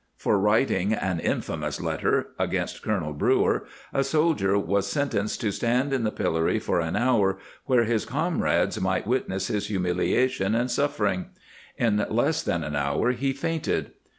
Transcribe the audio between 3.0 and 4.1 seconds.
Brewer a